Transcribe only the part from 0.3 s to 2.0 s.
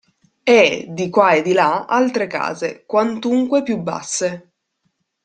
E, di qua e di là,